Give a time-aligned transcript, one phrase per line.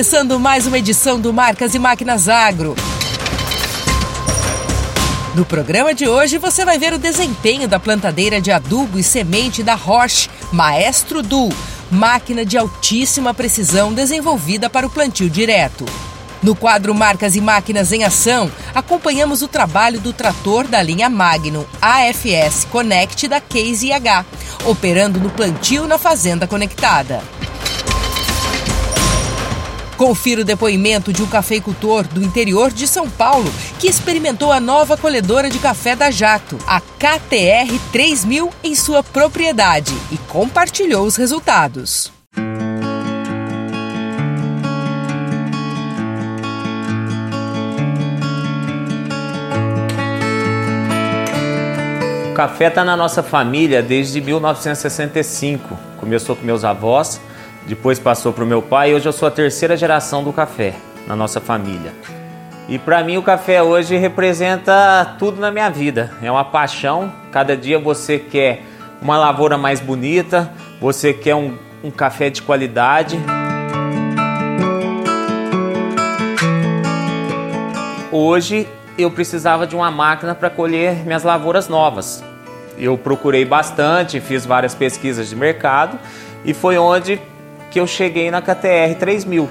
[0.00, 2.74] Começando mais uma edição do Marcas e Máquinas Agro.
[5.34, 9.62] No programa de hoje você vai ver o desempenho da plantadeira de adubo e semente
[9.62, 11.52] da Roche Maestro Duo,
[11.90, 15.84] máquina de altíssima precisão desenvolvida para o plantio direto.
[16.42, 21.66] No quadro Marcas e Máquinas em Ação, acompanhamos o trabalho do trator da linha Magnum
[21.78, 24.24] AFS Connect da Case IH,
[24.64, 27.20] operando no plantio na Fazenda Conectada.
[30.00, 34.96] Confira o depoimento de um cafeicultor do interior de São Paulo que experimentou a nova
[34.96, 42.10] colhedora de café da Jato, a KTR 3000, em sua propriedade e compartilhou os resultados.
[52.30, 55.78] O café está na nossa família desde 1965.
[55.98, 57.20] Começou com meus avós
[57.70, 60.74] depois passou para o meu pai e hoje eu sou a terceira geração do café
[61.06, 61.92] na nossa família.
[62.68, 66.12] E para mim o café hoje representa tudo na minha vida.
[66.20, 67.12] É uma paixão.
[67.30, 68.64] Cada dia você quer
[69.00, 70.50] uma lavoura mais bonita,
[70.80, 73.16] você quer um, um café de qualidade.
[78.10, 78.66] Hoje
[78.98, 82.20] eu precisava de uma máquina para colher minhas lavouras novas.
[82.76, 85.96] Eu procurei bastante, fiz várias pesquisas de mercado
[86.44, 87.20] e foi onde
[87.70, 89.48] que eu cheguei na KTR 3000,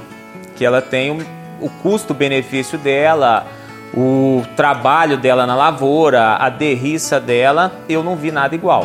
[0.56, 1.26] que ela tem o,
[1.62, 3.48] o custo-benefício dela,
[3.94, 8.84] o trabalho dela na lavoura, a derriça dela, eu não vi nada igual.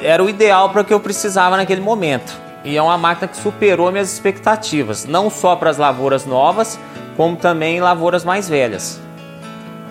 [0.00, 2.40] Era o ideal para o que eu precisava naquele momento.
[2.64, 6.78] E é uma máquina que superou minhas expectativas, não só para as lavouras novas,
[7.16, 9.00] como também lavouras mais velhas.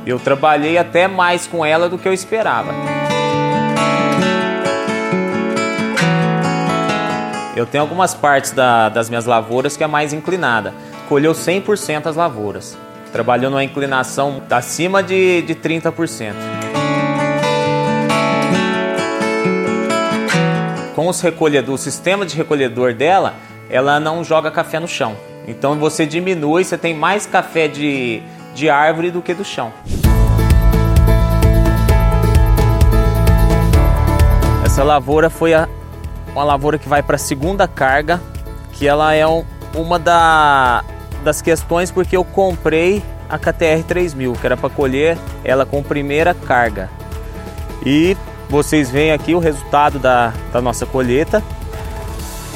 [0.06, 3.00] Eu trabalhei até mais com ela do que eu esperava.
[7.61, 10.73] Eu tenho algumas partes da, das minhas lavouras que é mais inclinada.
[11.07, 12.75] Colheu 100% as lavouras.
[13.13, 16.33] Trabalhou numa inclinação acima de, de 30%.
[20.95, 23.35] Com os recolhedores, o sistema de recolhedor dela,
[23.69, 25.16] ela não joga café no chão.
[25.47, 28.23] Então você diminui, você tem mais café de,
[28.55, 29.72] de árvore do que do chão.
[34.66, 35.69] Essa lavoura foi a,
[36.34, 38.22] uma lavoura que vai para a segunda carga,
[38.74, 39.44] que ela é um,
[39.75, 40.84] uma da,
[41.24, 46.34] das questões porque eu comprei a KTR 3000, que era para colher ela com primeira
[46.34, 46.90] carga.
[47.86, 48.18] E
[48.50, 51.41] vocês veem aqui o resultado da, da nossa colheita.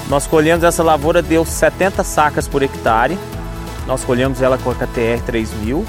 [0.10, 3.18] Nós colhemos essa lavoura, deu 70 sacas por hectare.
[3.88, 5.86] Nós colhemos ela com a KTR 3000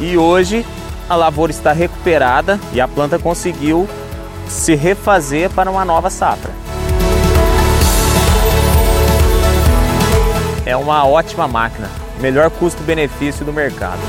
[0.00, 0.64] e hoje
[1.08, 3.88] a lavoura está recuperada e a planta conseguiu
[4.48, 6.65] se refazer para uma nova safra.
[10.66, 11.88] É uma ótima máquina,
[12.20, 14.00] melhor custo-benefício do mercado.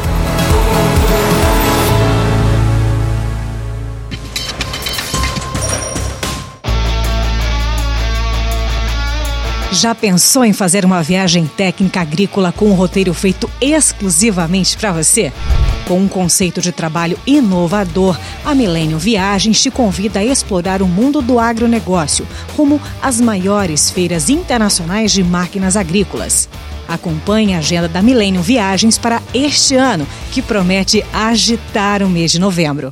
[9.80, 15.32] Já pensou em fazer uma viagem técnica agrícola com um roteiro feito exclusivamente para você?
[15.88, 21.22] Com um conceito de trabalho inovador, a Milênio Viagens te convida a explorar o mundo
[21.22, 22.28] do agronegócio,
[22.58, 26.50] rumo às maiores feiras internacionais de máquinas agrícolas.
[26.88, 32.40] Acompanhe a agenda da Milênio Viagens para este ano, que promete agitar o mês de
[32.40, 32.92] novembro.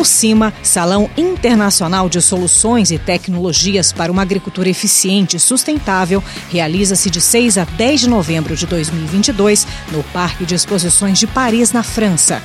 [0.00, 7.10] O CIMA, Salão Internacional de Soluções e Tecnologias para uma Agricultura Eficiente e Sustentável, realiza-se
[7.10, 11.82] de 6 a 10 de novembro de 2022 no Parque de Exposições de Paris, na
[11.82, 12.42] França.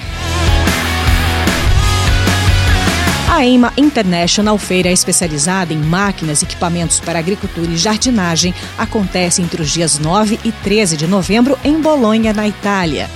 [3.32, 9.62] A EIMA International, feira especializada em máquinas e equipamentos para agricultura e jardinagem, acontece entre
[9.62, 13.10] os dias 9 e 13 de novembro em Bolonha, na Itália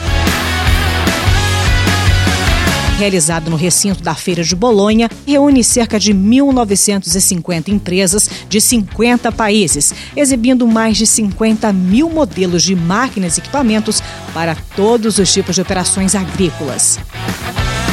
[3.00, 9.94] realizado no recinto da Feira de Bolonha, reúne cerca de 1.950 empresas de 50 países,
[10.16, 14.04] exibindo mais de 50 mil modelos de máquinas e equipamentos
[14.34, 17.00] para todos os tipos de operações agrícolas.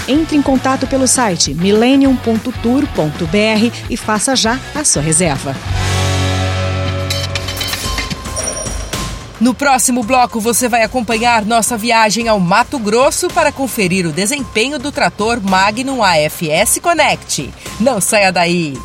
[0.09, 5.55] Entre em contato pelo site millennium.tour.br e faça já a sua reserva.
[9.39, 14.79] No próximo bloco, você vai acompanhar nossa viagem ao Mato Grosso para conferir o desempenho
[14.79, 17.53] do trator Magnum AFS Connect.
[17.79, 18.79] Não saia daí!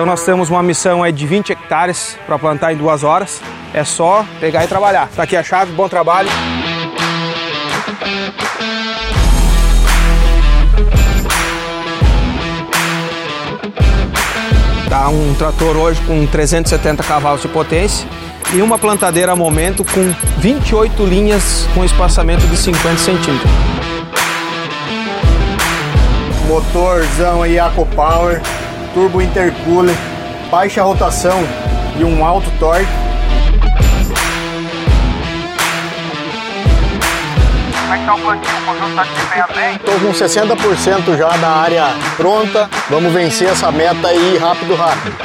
[0.00, 3.38] Então nós temos uma missão aí de 20 hectares para plantar em duas horas.
[3.74, 5.10] É só pegar e trabalhar.
[5.14, 6.30] Tá aqui a chave, bom trabalho.
[14.88, 18.08] Tá um trator hoje com 370 cavalos de potência
[18.54, 23.50] e uma plantadeira a momento com 28 linhas com espaçamento de 50 centímetros.
[26.48, 27.58] Motorzão aí
[27.94, 28.40] Power,
[28.94, 29.96] turbo intercooler,
[30.50, 31.42] baixa rotação
[31.98, 32.86] e um alto torque.
[37.92, 38.16] É tá
[38.94, 39.78] tá?
[39.84, 42.68] Tô com 60% já da área pronta.
[42.88, 45.16] Vamos vencer essa meta aí rápido, rápido.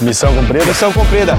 [0.00, 0.64] Missão cumprida?
[0.64, 1.38] Missão cumprida.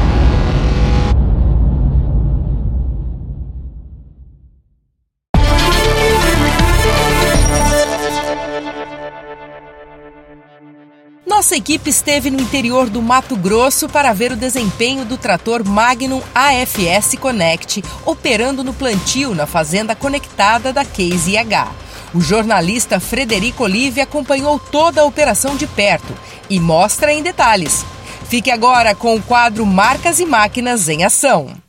[11.44, 16.22] Nossa equipe esteve no interior do Mato Grosso para ver o desempenho do trator Magnum
[16.34, 21.70] AFS Connect operando no plantio na fazenda conectada da Case IH.
[22.14, 26.14] O jornalista Frederico Olive acompanhou toda a operação de perto
[26.50, 27.86] e mostra em detalhes.
[28.30, 31.63] Fique agora com o quadro Marcas e Máquinas em Ação.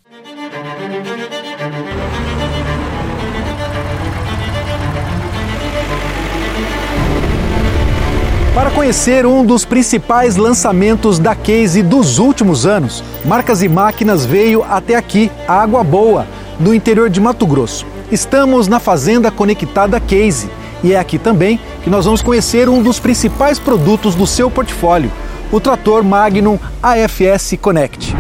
[8.55, 14.63] Para conhecer um dos principais lançamentos da Case dos últimos anos, Marcas e Máquinas veio
[14.63, 16.25] até aqui, Água Boa,
[16.61, 17.85] no interior de Mato Grosso.
[18.13, 20.49] Estamos na Fazenda Conectada Case
[20.85, 25.11] e é aqui também que nós vamos conhecer um dos principais produtos do seu portfólio,
[25.51, 28.15] o trator Magnum AFS Connect.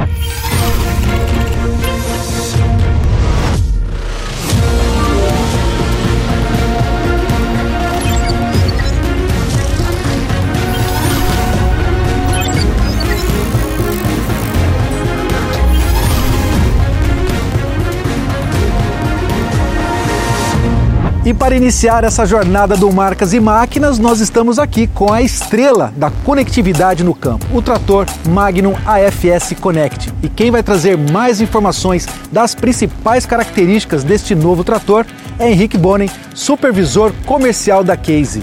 [21.25, 25.90] E para iniciar essa jornada do Marcas e Máquinas, nós estamos aqui com a estrela
[25.97, 30.12] da conectividade no campo, o trator Magnum AFS Connect.
[30.23, 35.07] E quem vai trazer mais informações das principais características deste novo trator
[35.38, 38.43] é Henrique Bonen, supervisor comercial da Case.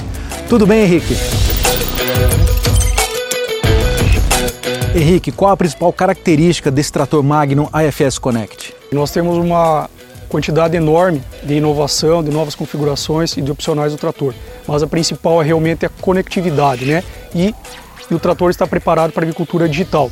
[0.50, 1.16] Tudo bem, Henrique?
[4.96, 8.74] Henrique, qual a principal característica desse trator Magnum AFS Connect?
[8.92, 9.88] Nós temos uma
[10.32, 14.34] quantidade enorme de inovação, de novas configurações e de opcionais do trator.
[14.66, 17.04] Mas a principal é realmente a conectividade, né?
[17.36, 17.54] E,
[18.12, 20.12] e o trator está preparado para a agricultura digital.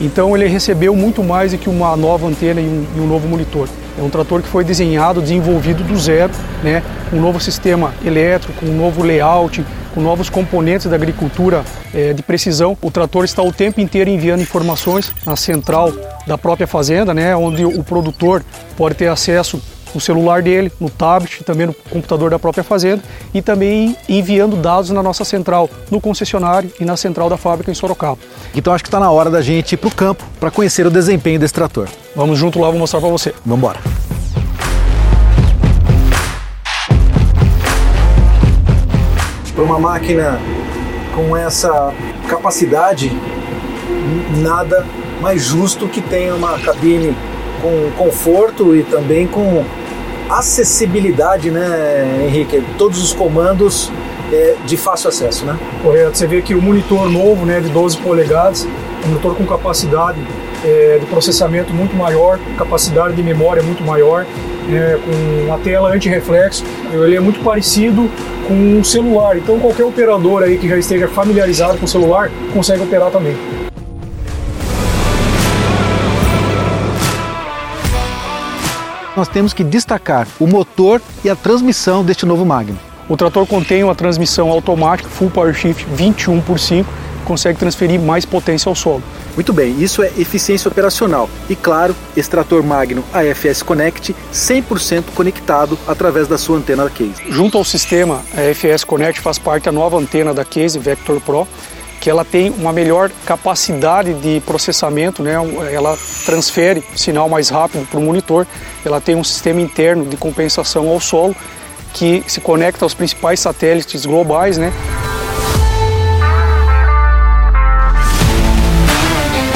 [0.00, 3.26] Então ele recebeu muito mais do que uma nova antena e um, e um, novo
[3.28, 3.68] monitor.
[3.98, 6.82] É um trator que foi desenhado, desenvolvido do zero, né?
[7.12, 12.22] um novo sistema elétrico, com um novo layout, com novos componentes da agricultura é, de
[12.22, 12.76] precisão.
[12.82, 15.92] O trator está o tempo inteiro enviando informações na central
[16.26, 17.34] da própria fazenda, né?
[17.34, 18.44] onde o produtor
[18.76, 19.62] pode ter acesso
[19.94, 23.02] no celular dele, no tablet, também no computador da própria fazenda
[23.32, 27.74] e também enviando dados na nossa central, no concessionário e na central da fábrica em
[27.74, 28.18] Sorocaba.
[28.54, 30.90] Então acho que está na hora da gente ir para o campo para conhecer o
[30.90, 31.88] desempenho desse trator.
[32.14, 33.34] Vamos junto lá, vou mostrar para você.
[33.44, 33.80] Vamos embora.
[39.54, 40.38] Para uma máquina
[41.14, 41.94] com essa
[42.28, 43.10] capacidade,
[44.36, 44.86] nada
[45.20, 47.16] mais justo que tenha uma cabine
[47.66, 49.64] com conforto e também com
[50.30, 52.62] acessibilidade, né, Henrique?
[52.78, 53.90] Todos os comandos
[54.32, 55.56] é, de fácil acesso, né?
[55.82, 56.16] Correto.
[56.16, 58.66] Você vê que o monitor novo, né, de 12 polegadas,
[59.04, 60.18] um monitor com capacidade
[60.64, 64.26] é, de processamento muito maior, capacidade de memória muito maior,
[64.70, 66.64] é, com uma tela anti-reflexo.
[66.92, 68.08] Ele é muito parecido
[68.46, 72.82] com um celular, então qualquer operador aí que já esteja familiarizado com o celular consegue
[72.82, 73.36] operar também.
[79.16, 82.76] Nós temos que destacar o motor e a transmissão deste novo Magnum.
[83.08, 86.88] O trator contém uma transmissão automática Full Power Shift 21 por 5,
[87.24, 89.02] consegue transferir mais potência ao solo.
[89.34, 91.28] Muito bem, isso é eficiência operacional.
[91.48, 97.22] E claro, esse trator Magnum AFS Connect 100% conectado através da sua antena da Case.
[97.28, 101.46] Junto ao sistema AFS Connect faz parte a nova antena da Case Vector Pro,
[102.06, 105.34] que ela tem uma melhor capacidade de processamento, né?
[105.72, 108.46] ela transfere sinal mais rápido para o monitor,
[108.84, 111.34] ela tem um sistema interno de compensação ao solo
[111.92, 114.56] que se conecta aos principais satélites globais.
[114.56, 114.72] Né?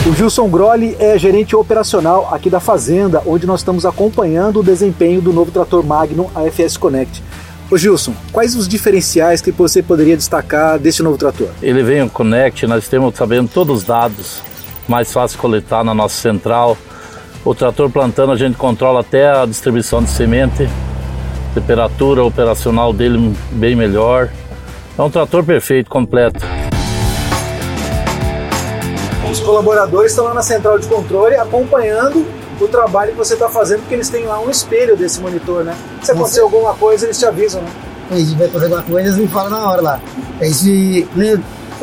[0.04, 5.20] O Gilson Grolli é gerente operacional aqui da Fazenda, onde nós estamos acompanhando o desempenho
[5.20, 7.22] do novo trator Magnum AFS Connect.
[7.70, 11.46] Ô Gilson, quais os diferenciais que você poderia destacar deste novo trator?
[11.62, 14.42] Ele vem o Connect, nós temos sabendo todos os dados,
[14.88, 16.76] mais fácil coletar na nossa central.
[17.44, 20.68] O trator plantando a gente controla até a distribuição de semente,
[21.54, 24.30] temperatura operacional dele bem melhor.
[24.98, 26.44] É um trator perfeito, completo.
[29.30, 32.26] Os colaboradores estão lá na central de controle acompanhando
[32.64, 35.76] o trabalho que você está fazendo, porque eles têm lá um espelho desse monitor, né?
[36.02, 37.70] Se acontecer alguma coisa, eles te avisam, né?
[38.10, 40.00] A gente vai fazer alguma coisa, eles me falam na hora lá.
[40.40, 41.40] A gente, né,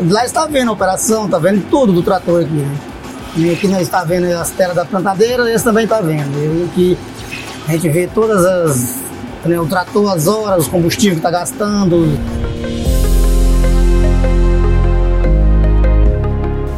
[0.10, 2.78] lá está vendo a operação, está vendo tudo do trator aqui, né?
[3.36, 6.36] E aqui nós está vendo as telas da plantadeira, eles também está vendo.
[6.38, 6.98] E aqui
[7.68, 9.08] a gente vê todas as.
[9.46, 12.18] Né, o trator, as horas, o combustível que está gastando.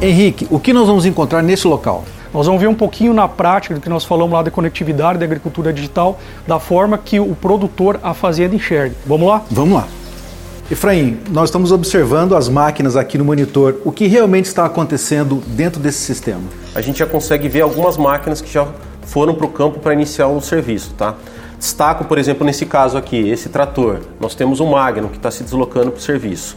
[0.02, 2.06] Henrique, o que nós vamos encontrar nesse local?
[2.34, 5.26] Nós vamos ver um pouquinho na prática do que nós falamos lá da conectividade da
[5.26, 8.96] agricultura digital, da forma que o produtor, a fazenda enxerga.
[9.06, 9.42] Vamos lá?
[9.50, 9.88] Vamos lá.
[10.72, 13.78] Efraim, nós estamos observando as máquinas aqui no monitor.
[13.84, 16.44] O que realmente está acontecendo dentro desse sistema?
[16.76, 18.68] A gente já consegue ver algumas máquinas que já
[19.02, 21.16] foram para o campo para iniciar o serviço, tá?
[21.58, 24.02] Destaco, por exemplo, nesse caso aqui, esse trator.
[24.20, 26.56] Nós temos um Magno que está se deslocando para o serviço.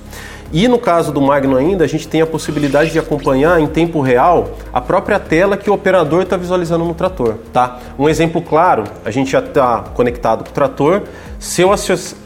[0.53, 4.03] E no caso do Magno ainda, a gente tem a possibilidade de acompanhar em tempo
[4.03, 7.79] real a própria tela que o operador está visualizando no trator, tá?
[7.99, 11.05] Um exemplo claro, a gente já está conectado com o trator.
[11.39, 11.71] Se eu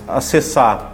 [0.08, 0.92] acessar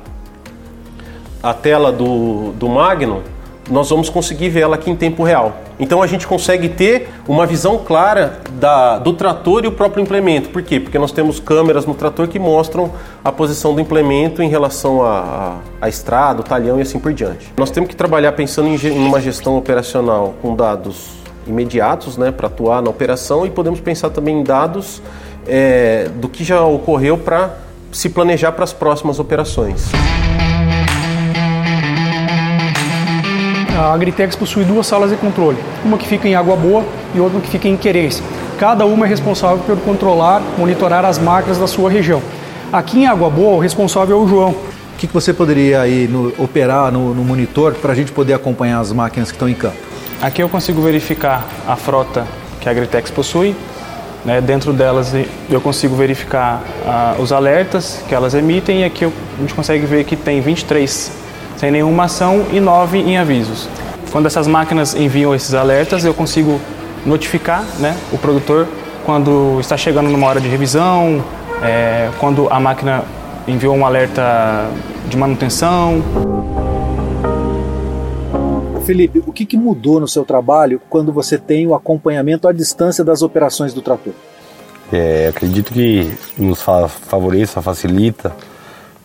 [1.42, 3.22] a tela do, do Magno,
[3.70, 5.56] nós vamos conseguir ver ela aqui em tempo real.
[5.78, 10.48] Então a gente consegue ter uma visão clara da, do trator e o próprio implemento.
[10.50, 10.80] Por quê?
[10.80, 12.90] Porque nós temos câmeras no trator que mostram
[13.24, 17.52] a posição do implemento em relação à estrada, o talhão e assim por diante.
[17.56, 22.46] Nós temos que trabalhar pensando em, em uma gestão operacional com dados imediatos né, para
[22.46, 25.02] atuar na operação e podemos pensar também em dados
[25.46, 27.56] é, do que já ocorreu para
[27.90, 29.90] se planejar para as próximas operações.
[33.82, 37.40] A Agritex possui duas salas de controle, uma que fica em Água Boa e outra
[37.40, 38.24] que fica em Querência.
[38.56, 42.22] Cada uma é responsável por controlar, monitorar as máquinas da sua região.
[42.72, 44.50] Aqui em Água Boa, o responsável é o João.
[44.50, 48.34] O que, que você poderia aí no, operar no, no monitor para a gente poder
[48.34, 49.78] acompanhar as máquinas que estão em campo?
[50.22, 52.24] Aqui eu consigo verificar a frota
[52.60, 53.52] que a Agritex possui.
[54.24, 54.40] Né?
[54.40, 55.12] Dentro delas
[55.50, 59.84] eu consigo verificar ah, os alertas que elas emitem e aqui eu, a gente consegue
[59.86, 61.21] ver que tem 23
[61.56, 63.68] sem nenhuma ação e nove em avisos.
[64.10, 66.60] Quando essas máquinas enviam esses alertas, eu consigo
[67.06, 68.68] notificar né, o produtor
[69.04, 71.24] quando está chegando numa hora de revisão,
[71.62, 73.04] é, quando a máquina
[73.46, 74.68] enviou um alerta
[75.08, 76.02] de manutenção.
[78.84, 83.04] Felipe, o que, que mudou no seu trabalho quando você tem o acompanhamento à distância
[83.04, 84.12] das operações do trator?
[84.92, 88.32] É, acredito que nos favoreça, facilita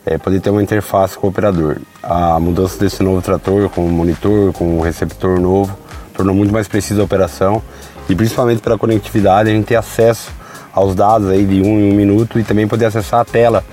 [0.07, 1.77] é, poder ter uma interface com o operador.
[2.01, 5.77] A mudança desse novo trator com o monitor, com o receptor novo,
[6.13, 7.61] tornou muito mais precisa a operação
[8.09, 10.31] e principalmente pela conectividade a gente ter acesso
[10.73, 13.63] aos dados aí de um em um minuto e também poder acessar a tela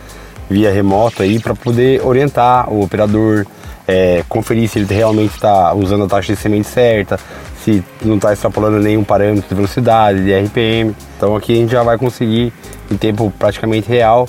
[0.51, 3.47] via remoto aí para poder orientar o operador,
[3.87, 7.19] é, conferir se ele realmente está usando a taxa de semente certa,
[7.63, 10.95] se não está extrapolando nenhum parâmetro de velocidade, de RPM.
[11.17, 12.53] Então aqui a gente já vai conseguir
[12.91, 14.27] em tempo praticamente real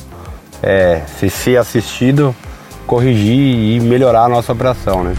[0.65, 2.35] é, se ser assistido,
[2.87, 5.15] corrigir e melhorar a nossa operação, né?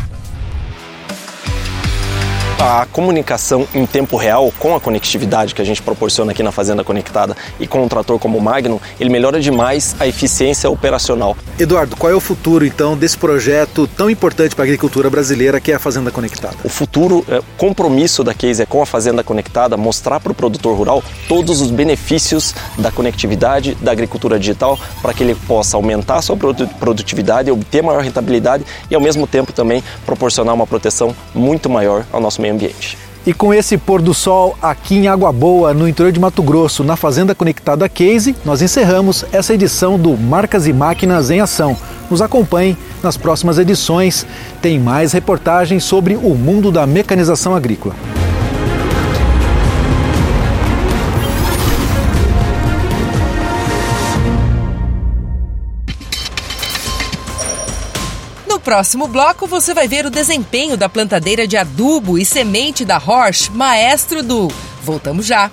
[2.59, 6.83] A comunicação em tempo real com a conectividade que a gente proporciona aqui na Fazenda
[6.83, 11.37] Conectada e com um trator como o Magnum, ele melhora demais a eficiência operacional.
[11.59, 15.71] Eduardo, qual é o futuro então desse projeto tão importante para a agricultura brasileira que
[15.71, 16.57] é a Fazenda Conectada?
[16.65, 20.77] O futuro, é, compromisso da Case é com a Fazenda Conectada mostrar para o produtor
[20.77, 26.23] rural todos os benefícios da conectividade da agricultura digital para que ele possa aumentar a
[26.23, 32.05] sua produtividade, obter maior rentabilidade e ao mesmo tempo também proporcionar uma proteção muito maior
[32.13, 32.99] ao nosso meio ambiente.
[33.27, 36.85] E com esse pôr do sol aqui em Água Boa, no interior de Mato Grosso,
[36.85, 41.77] na Fazenda Conectada Case, nós encerramos essa edição do Marcas e Máquinas em Ação.
[42.09, 44.25] Nos acompanhe nas próximas edições.
[44.63, 47.97] Tem mais reportagens sobre o mundo da mecanização agrícola.
[58.67, 63.49] Próximo bloco você vai ver o desempenho da plantadeira de adubo e semente da Horsch,
[63.49, 64.49] maestro do.
[64.83, 65.53] Voltamos já.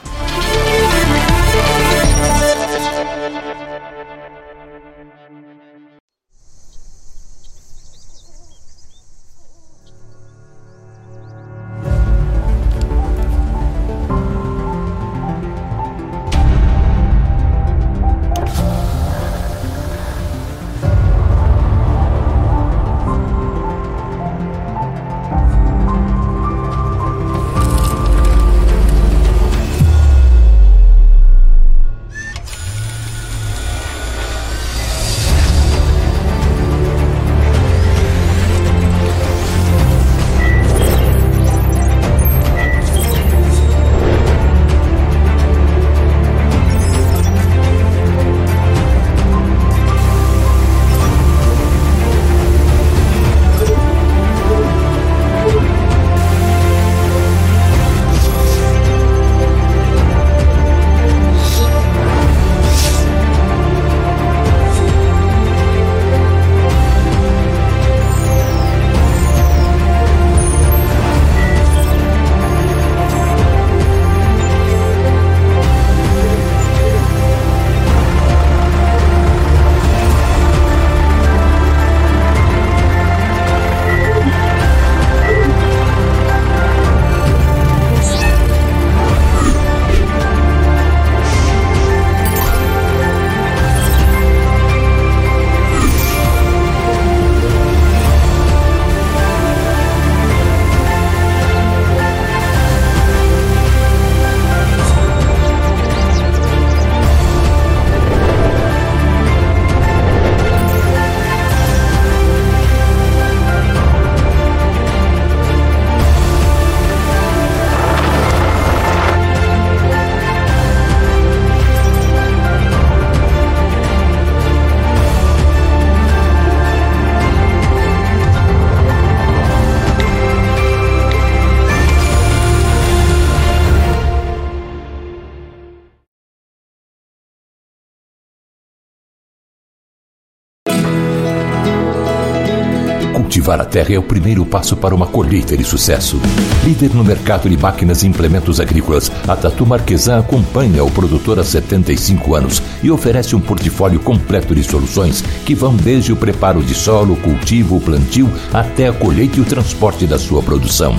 [143.54, 146.20] Cultivar a terra é o primeiro passo para uma colheita de sucesso.
[146.64, 151.44] Líder no mercado de máquinas e implementos agrícolas, a Tatu Marquesan acompanha o produtor há
[151.44, 156.74] 75 anos e oferece um portfólio completo de soluções que vão desde o preparo de
[156.74, 160.96] solo, cultivo, plantio, até a colheita e o transporte da sua produção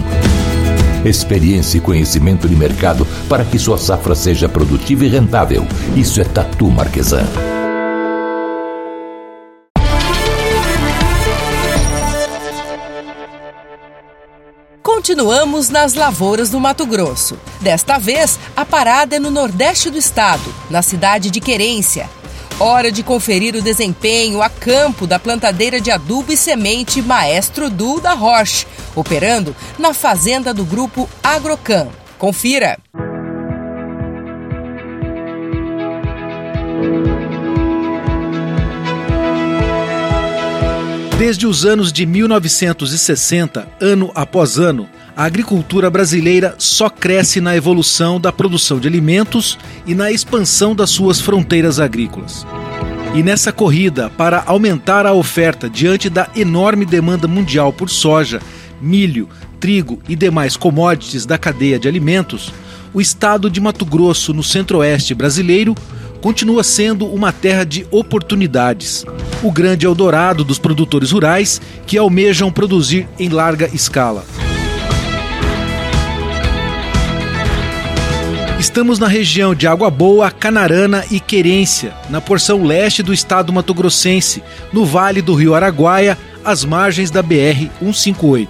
[1.05, 5.67] experiência e conhecimento de mercado para que sua safra seja produtiva e rentável.
[5.95, 7.54] Isso é Tatu Marquesan.
[14.95, 17.37] Continuamos nas lavouras do Mato Grosso.
[17.61, 22.09] Desta vez, a parada é no nordeste do estado, na cidade de Querência.
[22.61, 27.99] Hora de conferir o desempenho a campo da plantadeira de adubo e semente Maestro Du
[28.01, 31.89] da Roche, operando na fazenda do grupo Agrocan.
[32.17, 32.79] Confira!
[41.19, 48.21] Desde os anos de 1960, ano após ano, a agricultura brasileira só cresce na evolução
[48.21, 52.45] da produção de alimentos e na expansão das suas fronteiras agrícolas.
[53.15, 58.43] E nessa corrida para aumentar a oferta diante da enorme demanda mundial por soja,
[58.81, 59.29] milho,
[59.61, 62.53] trigo e demais commodities da cadeia de alimentos,
[62.93, 65.77] o estado de Mato Grosso, no centro-oeste brasileiro,
[66.25, 69.05] continua sendo uma terra de oportunidades.
[69.43, 74.25] O grande Eldorado dos produtores rurais que almejam produzir em larga escala.
[78.59, 84.43] Estamos na região de Água Boa, Canarana e Querência, na porção leste do estado mato-grossense,
[84.73, 88.49] no vale do rio Araguaia, às margens da BR-158.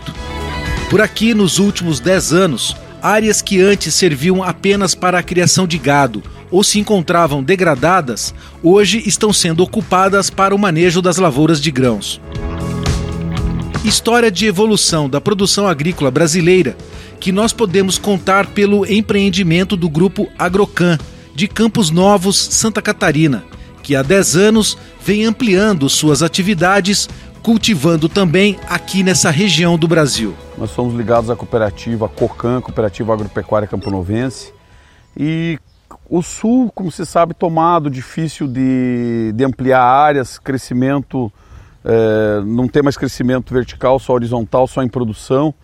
[0.88, 5.76] Por aqui, nos últimos 10 anos, áreas que antes serviam apenas para a criação de
[5.76, 6.22] gado
[6.54, 12.20] ou se encontravam degradadas, hoje estão sendo ocupadas para o manejo das lavouras de grãos.
[13.84, 16.76] História de evolução da produção agrícola brasileira
[17.18, 20.96] que nós podemos contar pelo empreendimento do grupo Agrocan,
[21.34, 23.42] de Campos Novos, Santa Catarina,
[23.82, 27.08] que há 10 anos vem ampliando suas atividades,
[27.42, 30.32] cultivando também aqui nessa região do Brasil.
[30.56, 34.52] Nós somos ligados à cooperativa COCAN, Cooperativa Agropecuária Camponovense,
[35.16, 35.58] e
[36.08, 41.32] o sul, como se sabe, tomado, difícil de, de ampliar áreas, crescimento,
[41.84, 45.54] é, não tem mais crescimento vertical, só horizontal, só em produção.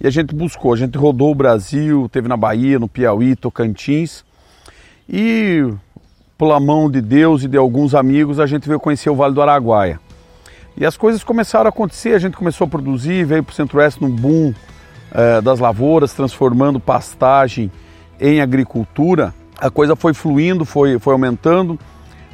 [0.00, 4.24] E a gente buscou, a gente rodou o Brasil, teve na Bahia, no Piauí, Tocantins.
[5.08, 5.64] E
[6.36, 9.40] pela mão de Deus e de alguns amigos, a gente veio conhecer o Vale do
[9.40, 9.98] Araguaia.
[10.76, 14.02] E as coisas começaram a acontecer, a gente começou a produzir, veio para o Centro-Oeste
[14.02, 14.52] num boom
[15.10, 17.72] é, das lavouras, transformando pastagem
[18.20, 19.32] em agricultura.
[19.58, 21.78] A coisa foi fluindo, foi, foi aumentando.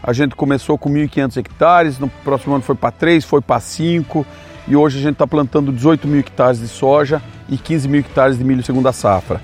[0.03, 4.27] A gente começou com 1.500 hectares, no próximo ano foi para 3, foi para 5
[4.67, 8.37] e hoje a gente está plantando 18 mil hectares de soja e 15 mil hectares
[8.37, 9.41] de milho segunda safra.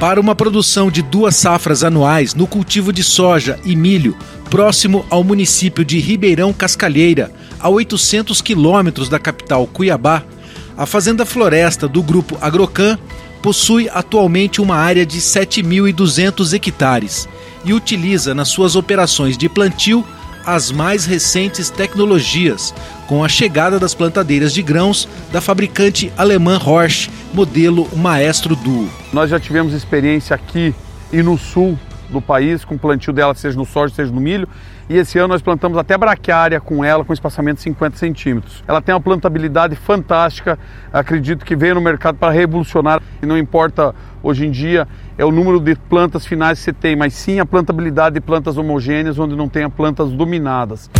[0.00, 4.16] Para uma produção de duas safras anuais no cultivo de soja e milho,
[4.50, 10.24] próximo ao município de Ribeirão Cascalheira, a 800 quilômetros da capital Cuiabá,
[10.76, 12.98] a Fazenda Floresta do Grupo Agrocan
[13.42, 17.28] possui atualmente uma área de 7.200 hectares
[17.64, 20.04] e utiliza nas suas operações de plantio
[20.44, 22.74] as mais recentes tecnologias,
[23.06, 28.88] com a chegada das plantadeiras de grãos da fabricante alemã Horsch, modelo Maestro Duo.
[29.12, 30.74] Nós já tivemos experiência aqui
[31.12, 31.78] e no sul
[32.12, 34.48] do país com plantio dela, seja no soja, seja no milho,
[34.88, 38.62] e esse ano nós plantamos até braquiária com ela, com espaçamento de 50 centímetros.
[38.68, 40.58] Ela tem uma plantabilidade fantástica,
[40.92, 45.30] acredito que veio no mercado para revolucionar, e não importa hoje em dia é o
[45.30, 49.34] número de plantas finais que você tem, mas sim a plantabilidade de plantas homogêneas onde
[49.34, 50.90] não tenha plantas dominadas.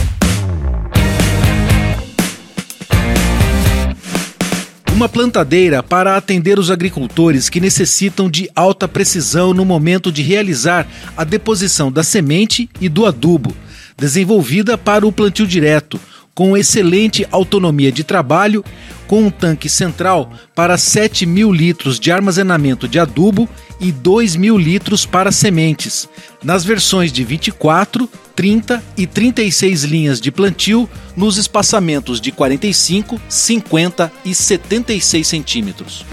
[5.03, 10.87] Uma plantadeira para atender os agricultores que necessitam de alta precisão no momento de realizar
[11.17, 13.53] a deposição da semente e do adubo,
[13.99, 15.99] desenvolvida para o plantio direto,
[16.33, 18.65] com excelente autonomia de trabalho,
[19.09, 23.49] com um tanque central para 7 mil litros de armazenamento de adubo
[23.81, 26.09] e 2 mil litros para sementes,
[26.45, 34.13] nas versões de 24, 30 e 36 linhas de plantio nos espaçamentos de 45, 50
[34.25, 36.05] e 76 centímetros.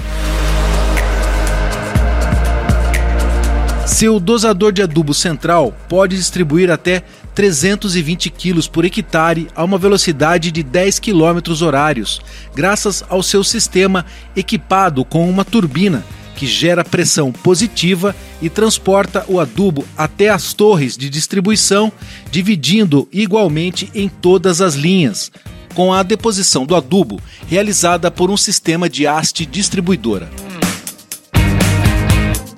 [3.85, 7.03] Seu dosador de adubo central pode distribuir até
[7.33, 12.21] 320 kg por hectare a uma velocidade de 10 km horários,
[12.55, 14.05] graças ao seu sistema
[14.35, 16.03] equipado com uma turbina
[16.39, 21.91] que gera pressão positiva e transporta o adubo até as torres de distribuição,
[22.31, 25.29] dividindo igualmente em todas as linhas,
[25.75, 30.29] com a deposição do adubo realizada por um sistema de haste distribuidora.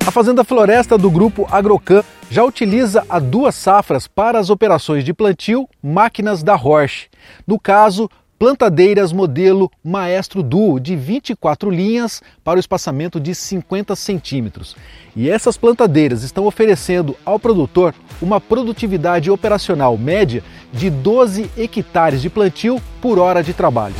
[0.05, 5.11] A Fazenda Floresta do grupo Agrocan já utiliza há duas safras para as operações de
[5.11, 7.07] plantio máquinas da Roche.
[7.47, 8.07] No caso,
[8.41, 14.75] plantadeiras modelo Maestro Duo de 24 linhas para o espaçamento de 50 centímetros.
[15.15, 22.31] E essas plantadeiras estão oferecendo ao produtor uma produtividade operacional média de 12 hectares de
[22.31, 23.93] plantio por hora de trabalho.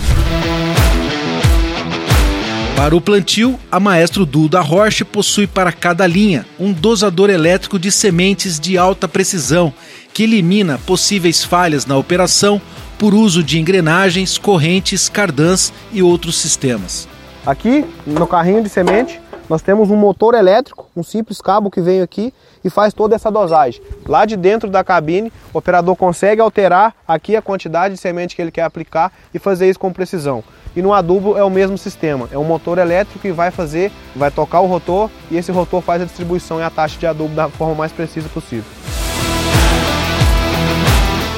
[2.75, 7.77] Para o plantio, a Maestro Duo da Roche possui para cada linha um dosador elétrico
[7.77, 9.71] de sementes de alta precisão
[10.12, 12.60] que elimina possíveis falhas na operação
[13.02, 17.08] por uso de engrenagens, correntes, cardãs e outros sistemas.
[17.44, 22.00] Aqui no carrinho de semente nós temos um motor elétrico, um simples cabo que vem
[22.00, 22.32] aqui
[22.64, 23.82] e faz toda essa dosagem.
[24.06, 28.42] Lá de dentro da cabine, o operador consegue alterar aqui a quantidade de semente que
[28.42, 30.44] ele quer aplicar e fazer isso com precisão.
[30.76, 34.30] E no adubo é o mesmo sistema, é um motor elétrico que vai fazer, vai
[34.30, 37.50] tocar o rotor e esse rotor faz a distribuição e a taxa de adubo da
[37.50, 39.01] forma mais precisa possível.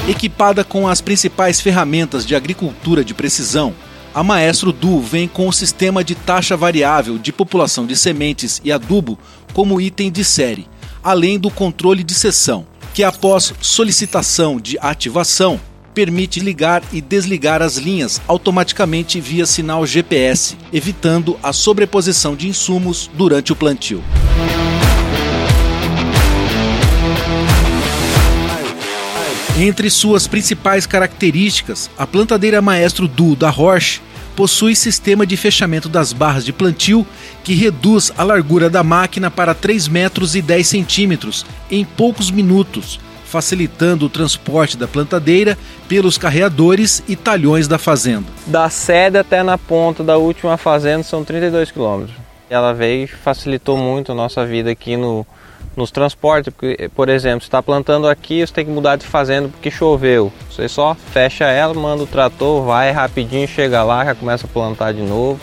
[0.06, 3.74] Equipada com as principais ferramentas de agricultura de precisão,
[4.14, 8.72] a Maestro Du vem com o sistema de taxa variável de população de sementes e
[8.72, 9.18] adubo
[9.54, 10.68] como item de série,
[11.02, 15.58] além do controle de seção, que após solicitação de ativação
[15.94, 23.10] permite ligar e desligar as linhas automaticamente via sinal GPS, evitando a sobreposição de insumos
[23.14, 24.04] durante o plantio.
[29.56, 34.02] Entre suas principais características, a plantadeira Maestro Duo da Roche
[34.36, 37.06] possui sistema de fechamento das barras de plantio
[37.44, 43.00] que reduz a largura da máquina para 3 metros e 10 centímetros em poucos minutos,
[43.26, 45.56] facilitando o transporte da plantadeira
[45.88, 48.26] pelos carreadores e talhões da fazenda.
[48.48, 52.16] Da sede até na ponta da última fazenda são 32 quilômetros.
[52.50, 55.24] Ela veio e facilitou muito a nossa vida aqui no,
[55.76, 59.50] nos transportes, porque, por exemplo, você está plantando aqui, você tem que mudar de fazenda
[59.50, 60.32] porque choveu.
[60.50, 64.94] Você só fecha ela, manda o trator, vai rapidinho, chega lá, já começa a plantar
[64.94, 65.40] de novo.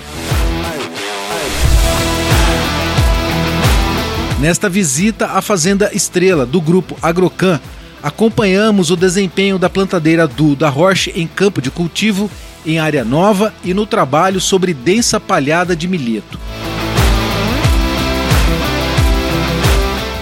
[4.40, 7.60] Nesta visita à Fazenda Estrela do grupo Agrocan,
[8.02, 12.30] acompanhamos o desempenho da plantadeira do da Roche em campo de cultivo,
[12.64, 16.38] em área nova e no trabalho sobre densa palhada de milheto.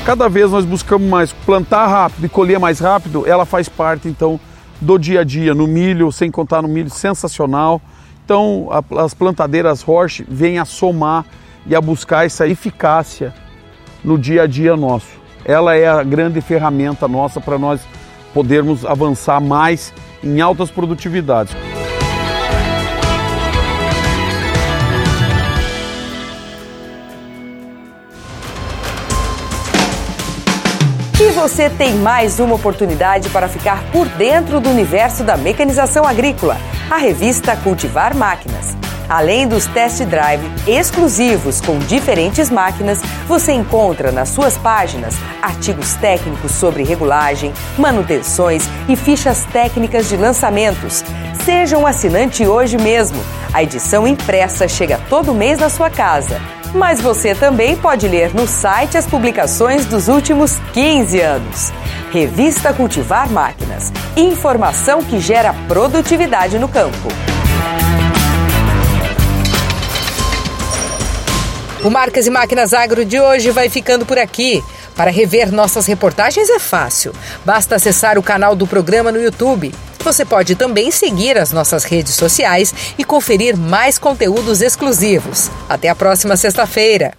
[0.09, 4.40] Cada vez nós buscamos mais plantar rápido e colher mais rápido, ela faz parte então
[4.81, 7.79] do dia a dia no milho, sem contar no milho sensacional.
[8.25, 11.27] Então a, as plantadeiras Roche vêm a somar
[11.66, 13.35] e a buscar essa eficácia
[14.03, 15.11] no dia a dia nosso.
[15.44, 17.83] Ela é a grande ferramenta nossa para nós
[18.33, 19.92] podermos avançar mais
[20.25, 21.55] em altas produtividades.
[31.49, 36.59] Você tem mais uma oportunidade para ficar por dentro do universo da mecanização agrícola,
[36.91, 38.77] a revista Cultivar Máquinas.
[39.09, 46.53] Além dos test drive exclusivos com diferentes máquinas, você encontra nas suas páginas artigos técnicos
[46.53, 51.03] sobre regulagem, manutenções e fichas técnicas de lançamentos.
[51.47, 53.25] Seja um assinante hoje mesmo.
[53.55, 56.58] A edição impressa chega todo mês na sua casa.
[56.75, 61.73] Mas você também pode ler no site as publicações dos últimos 15 anos.
[62.13, 63.93] Revista Cultivar Máquinas.
[64.17, 67.09] Informação que gera produtividade no campo.
[71.85, 74.63] O Marcas e Máquinas Agro de hoje vai ficando por aqui.
[74.97, 77.13] Para rever nossas reportagens é fácil.
[77.45, 79.73] Basta acessar o canal do programa no YouTube.
[80.01, 85.51] Você pode também seguir as nossas redes sociais e conferir mais conteúdos exclusivos.
[85.69, 87.15] Até a próxima sexta-feira.